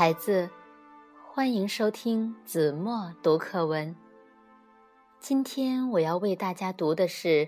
[0.00, 0.48] 孩子，
[1.22, 3.94] 欢迎收听子墨读课文。
[5.18, 7.46] 今天我要为大家读的是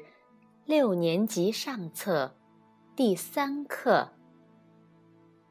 [0.66, 2.36] 六年级上册
[2.94, 4.12] 第三课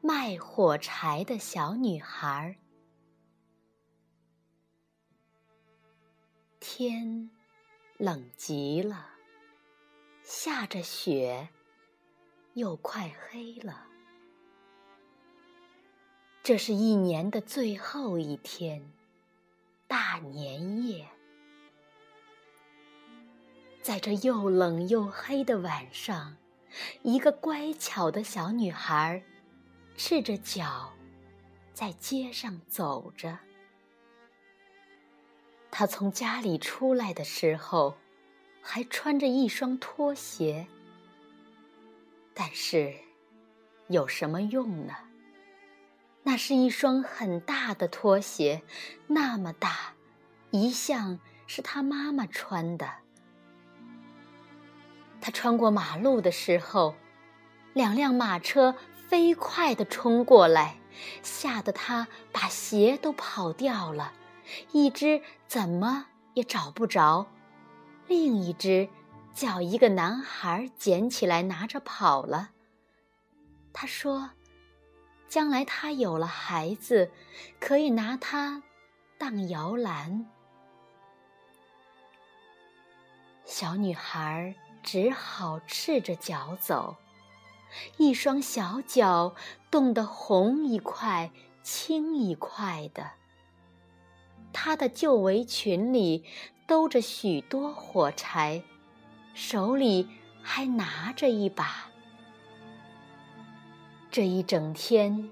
[0.00, 2.56] 卖火柴的小女孩》。
[6.60, 7.28] 天
[7.98, 9.08] 冷极了，
[10.22, 11.48] 下着雪，
[12.54, 13.88] 又快黑了。
[16.44, 18.82] 这是一年的最后一天，
[19.86, 21.06] 大年夜。
[23.80, 26.36] 在这又冷又黑的晚上，
[27.02, 29.22] 一个乖巧的小女孩，
[29.96, 30.92] 赤着脚，
[31.72, 33.38] 在街上走着。
[35.70, 37.94] 她从家里出来的时候，
[38.60, 40.66] 还穿着一双拖鞋。
[42.34, 42.92] 但是，
[43.86, 44.92] 有什么用呢？
[46.24, 48.62] 那是一双很大的拖鞋，
[49.08, 49.94] 那么大，
[50.52, 52.88] 一向是他妈妈穿的。
[55.20, 56.94] 他穿过马路的时候，
[57.72, 58.76] 两辆马车
[59.08, 60.76] 飞快地冲过来，
[61.24, 64.12] 吓得他把鞋都跑掉了，
[64.70, 67.26] 一只怎么也找不着，
[68.06, 68.88] 另一只
[69.34, 72.50] 叫一个男孩捡起来拿着跑了。
[73.72, 74.30] 他说。
[75.32, 77.10] 将来他有了孩子，
[77.58, 78.62] 可以拿它
[79.16, 80.26] 当摇篮。
[83.46, 86.96] 小女孩只好赤着脚走，
[87.96, 89.34] 一双小脚
[89.70, 91.30] 冻得红一块
[91.62, 93.12] 青一块的。
[94.52, 96.26] 她的旧围裙里
[96.66, 98.62] 兜着许多火柴，
[99.32, 100.10] 手里
[100.42, 101.91] 还拿着一把。
[104.12, 105.30] 这一整天，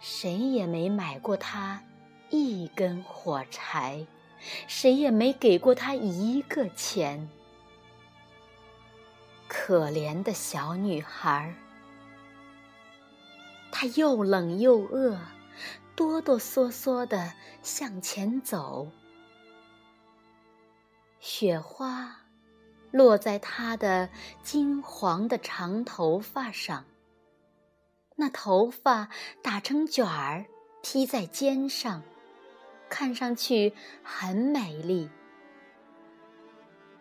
[0.00, 1.80] 谁也没买过他
[2.30, 4.04] 一根火柴，
[4.66, 7.30] 谁也没给过他一个钱。
[9.46, 11.54] 可怜的小女孩，
[13.70, 15.16] 她又冷又饿，
[15.94, 17.32] 哆哆嗦嗦地
[17.62, 18.88] 向前走。
[21.20, 22.16] 雪花
[22.90, 24.08] 落在她的
[24.42, 26.84] 金黄的长头发上。
[28.22, 29.08] 那头发
[29.42, 30.46] 打成卷儿，
[30.80, 32.04] 披在肩上，
[32.88, 33.74] 看上去
[34.04, 35.10] 很美丽。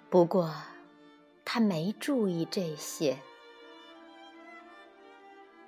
[0.10, 0.52] 不过，
[1.46, 3.20] 他没注意这些。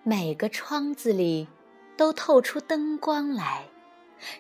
[0.02, 1.48] 每个窗子里
[1.96, 3.68] 都透出灯光来，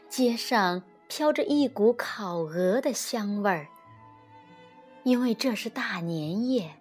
[0.09, 3.67] 街上飘着一股烤鹅的香味儿。
[5.03, 6.73] 因为这是大年夜，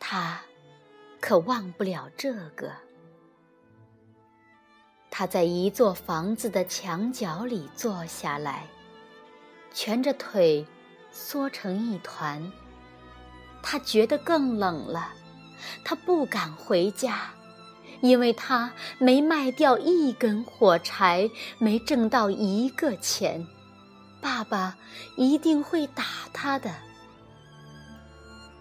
[0.00, 0.40] 他
[1.20, 2.72] 可忘不了这个。
[5.10, 8.66] 他在一座房子的墙角里坐下来，
[9.74, 10.64] 蜷着腿，
[11.10, 12.50] 缩成一团。
[13.60, 15.12] 他觉得更冷了，
[15.84, 17.30] 他不敢回家，
[18.00, 21.28] 因为他没卖掉一根火柴，
[21.58, 23.46] 没挣到一个钱。
[24.20, 24.76] 爸爸
[25.16, 26.72] 一定会打他的。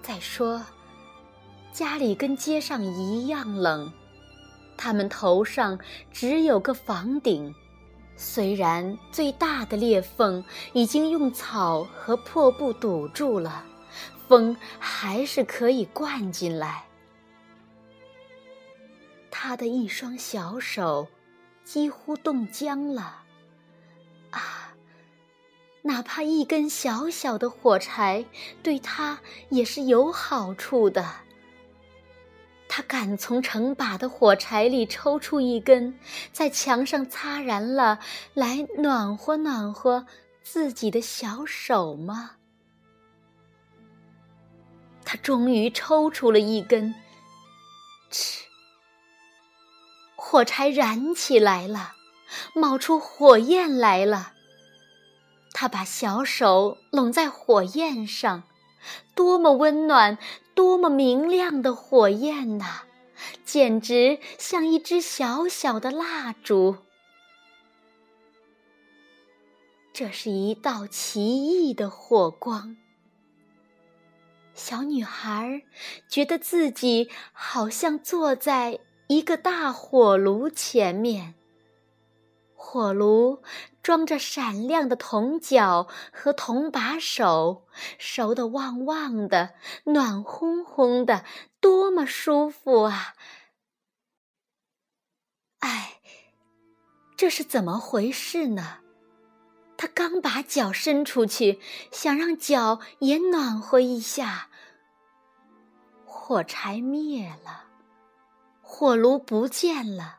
[0.02, 0.62] 再说，
[1.72, 3.94] 家里跟街上一样冷。
[4.82, 5.78] 他们头上
[6.10, 7.54] 只有个房顶，
[8.16, 10.42] 虽然最大的裂缝
[10.72, 13.66] 已经用草和破布堵住了，
[14.30, 16.86] 风还是可以灌进来。
[19.30, 21.10] 他的一双小手
[21.66, 23.24] 几乎冻僵了，
[24.32, 24.74] 啊！
[25.82, 28.26] 哪怕一根小小的火柴，
[28.64, 29.20] 对他
[29.50, 31.06] 也是有好处的。
[32.80, 36.00] 他敢从成把的火柴里抽出一根，
[36.32, 38.00] 在墙上擦燃了，
[38.34, 40.06] 来暖和暖和
[40.44, 42.38] 自己的小手吗？
[45.04, 46.96] 他终于抽出了一根，
[48.10, 48.46] 嗤！
[50.16, 51.96] 火柴燃起来了，
[52.56, 54.32] 冒出火焰来了。
[55.52, 58.44] 他把小手拢在火焰上。
[59.16, 60.18] 多么温暖，
[60.54, 62.84] 多么明亮的火焰呐！
[63.44, 66.78] 简直像一支小小的蜡烛。
[69.92, 72.78] 这是一道奇异的火光。
[74.54, 75.64] 小女孩
[76.08, 81.36] 觉得自己好像坐在一个大火炉前面。
[82.62, 83.42] 火炉
[83.82, 87.66] 装着闪亮的铜角和铜把手，
[87.98, 91.24] 熟得旺旺的，暖烘烘的，
[91.62, 93.16] 多么舒服啊！
[95.60, 96.02] 哎，
[97.16, 98.80] 这是怎么回事呢？
[99.78, 101.62] 他刚把脚伸出去，
[101.94, 104.50] 想让脚也暖和一下，
[106.06, 107.64] 火柴灭了，
[108.62, 110.19] 火炉不见了。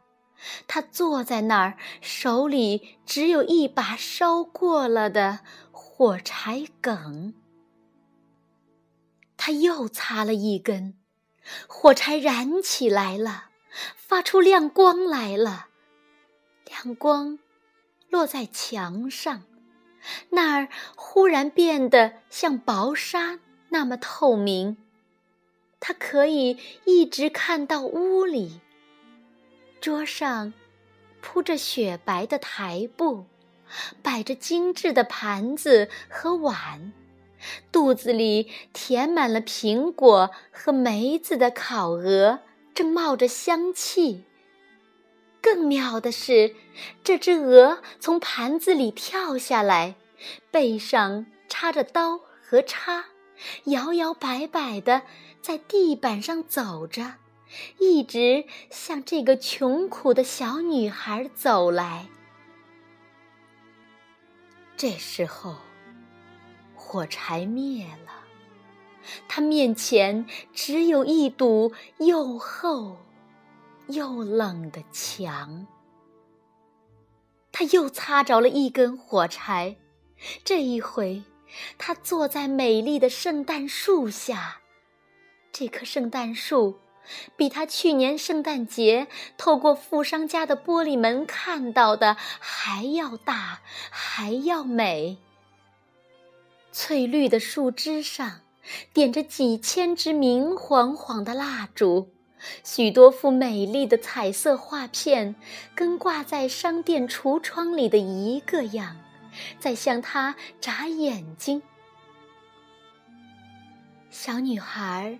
[0.66, 5.40] 他坐在那儿，手里只有一把烧过了的
[5.70, 7.34] 火柴梗。
[9.36, 10.94] 他又擦了一根，
[11.66, 13.50] 火柴燃起来了，
[13.96, 15.68] 发出亮光来了。
[16.66, 17.38] 亮光
[18.08, 19.42] 落在墙上，
[20.30, 23.40] 那儿忽然变得像薄纱
[23.70, 24.76] 那么透明。
[25.80, 28.60] 他可以一直看到屋里。
[29.80, 30.52] 桌上
[31.22, 33.24] 铺着雪白的台布，
[34.02, 36.92] 摆着精致的盘子和碗，
[37.72, 42.40] 肚子里填满了苹果和梅子的烤鹅
[42.74, 44.24] 正冒着香气。
[45.40, 46.54] 更妙的是，
[47.02, 49.94] 这只鹅从盘子里跳下来，
[50.50, 53.06] 背上插着刀和叉，
[53.64, 55.00] 摇摇摆摆的
[55.40, 57.14] 在地板上走着。
[57.78, 62.08] 一直向这个穷苦的小女孩走来。
[64.76, 65.56] 这时候，
[66.74, 68.12] 火柴灭了，
[69.28, 72.96] 她面前只有一堵又厚
[73.88, 75.66] 又冷的墙。
[77.52, 79.76] 他又擦着了一根火柴，
[80.44, 81.22] 这一回，
[81.76, 84.60] 他坐在美丽的圣诞树下。
[85.52, 86.78] 这棵圣诞树。
[87.36, 93.60] 比他去年圣诞节透过富商家的玻璃门看到的还要大，
[93.90, 95.18] 还要美。
[96.72, 98.40] 翠绿的树枝上
[98.92, 102.12] 点着几千支明晃晃的蜡烛，
[102.62, 105.34] 许多幅美丽的彩色画片，
[105.74, 108.96] 跟挂在商店橱窗里的一个样，
[109.58, 111.60] 在向他眨眼睛。
[114.10, 115.18] 小女孩。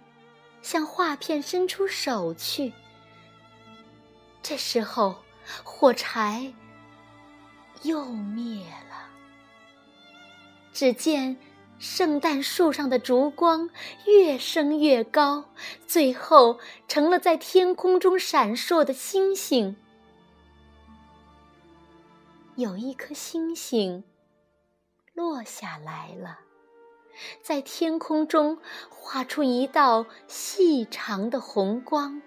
[0.62, 2.73] 向画片伸出手去。
[4.43, 5.23] 这时候，
[5.62, 6.53] 火柴
[7.83, 9.09] 又灭了。
[10.73, 11.37] 只见
[11.79, 13.69] 圣诞树上的烛光
[14.07, 15.45] 越升越高，
[15.87, 16.59] 最后
[16.89, 19.77] 成了在天空中闪烁的星星。
[22.56, 24.05] 有一颗星星
[25.15, 26.39] 落下来了。
[27.43, 28.58] 在天空中
[28.88, 32.20] 画出一道细长的红光。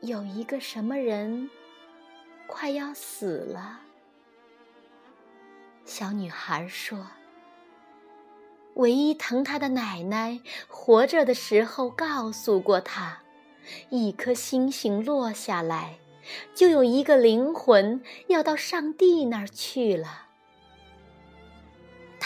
[0.00, 1.50] 有一个什么人
[2.46, 3.80] 快要死了。
[5.84, 7.06] 小女孩说
[8.74, 13.22] ：“唯一疼她的奶奶活着的时候告诉过她，
[13.88, 15.98] 一颗星星落下来，
[16.54, 20.25] 就有一个灵魂要到上帝那儿去了。”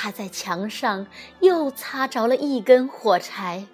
[0.02, 1.06] 他在墙上
[1.41, 3.67] 又擦着了一根火柴，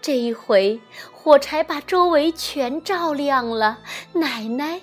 [0.00, 0.80] 这一回
[1.10, 3.80] 火柴把周围全照亮了。
[4.12, 4.80] 奶奶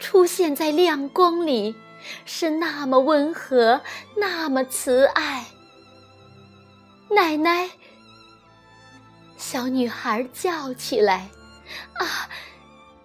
[0.00, 1.76] 出现在亮光里，
[2.24, 3.82] 是那么温和，
[4.16, 5.44] 那么慈爱。
[7.10, 7.70] 奶奶，
[9.36, 11.28] 小女孩叫起来
[12.00, 12.28] ：“啊，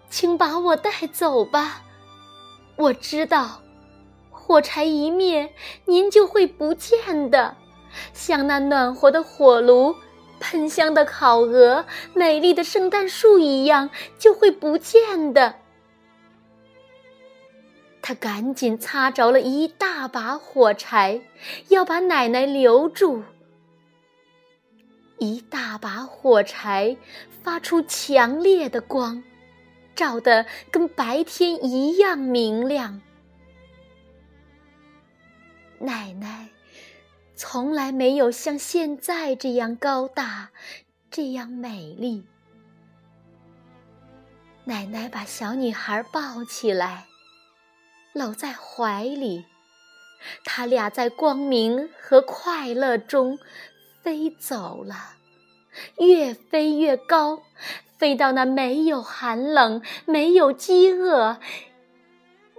[0.09, 1.83] 请把我带走吧！
[2.77, 3.61] 我知道。”
[4.49, 5.53] 火柴一灭，
[5.85, 7.55] 您就会不见的，
[8.13, 9.93] 像那暖和的火炉、
[10.39, 15.53] 喷香的烤鹅、美丽的圣诞树一样，就会不见的。
[18.01, 21.21] 他赶紧擦着了一大把火柴，
[21.67, 23.21] 要把奶奶留住。
[25.19, 26.97] 一大把火柴
[27.43, 29.21] 发出强烈的光，
[29.95, 32.99] 照得跟白天一样明亮。
[35.79, 36.49] 奶奶
[37.35, 40.49] 从来没有像现在这样高大，
[41.09, 42.25] 这样美丽。
[44.65, 47.05] 奶奶把小女孩抱起来，
[48.11, 49.45] 搂在怀里，
[50.43, 53.39] 他俩在光明和快乐中
[54.03, 55.15] 飞走了，
[55.97, 57.41] 越飞越高，
[57.97, 61.39] 飞到那没有寒冷、没有饥饿。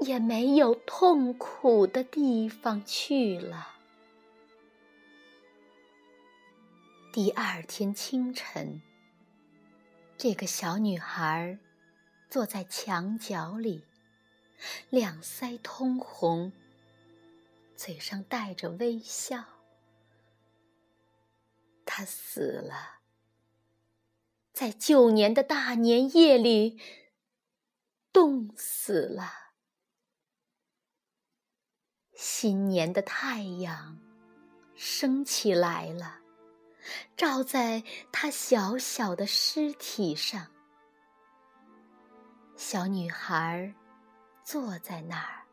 [0.01, 3.77] 也没有痛苦的地方去了。
[7.13, 8.81] 第二天清晨，
[10.17, 11.59] 这个小女孩
[12.29, 13.85] 坐在墙角里，
[14.89, 16.53] 两腮通红，
[17.77, 19.45] 嘴上带着微笑。
[21.85, 23.01] 她死了，
[24.53, 26.81] 在旧年的大年夜里。
[28.13, 29.50] 冻死了。
[32.23, 33.99] 新年的太阳
[34.75, 36.19] 升起来了，
[37.17, 40.49] 照在他小小的尸体上。
[42.57, 43.75] 小女孩
[44.45, 45.47] 坐在那儿，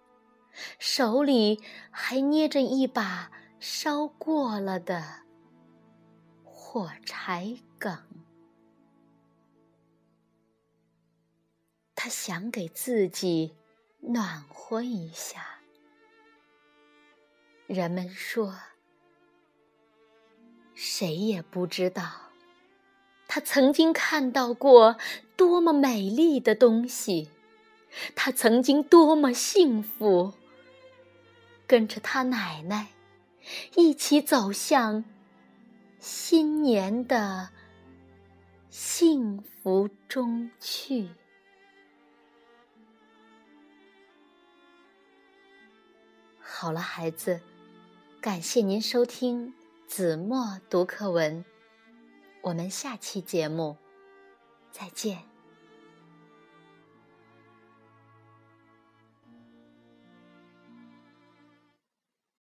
[0.78, 3.32] 手里还捏着一把
[3.62, 5.22] 烧过了的
[6.44, 7.98] 火柴梗。
[11.96, 13.56] 她想给自己
[14.02, 15.57] 暖和一下。
[17.68, 18.56] 人们说，
[20.74, 22.32] 谁也不知道，
[23.28, 24.98] 他曾经看到过
[25.36, 27.30] 多么美丽的东西，
[28.16, 30.34] 他曾经多么幸福，
[31.68, 32.88] 跟着他奶奶
[33.76, 35.04] 一起走向
[36.00, 37.50] 新年的
[38.70, 41.10] 幸福中去。
[46.40, 47.42] 好了，孩子。
[48.20, 49.54] 感谢您收听
[49.88, 51.46] 子墨读课文，
[52.42, 53.78] 我们下期节目
[54.72, 55.37] 再见。